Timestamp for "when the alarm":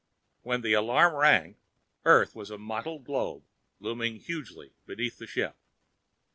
0.41-1.13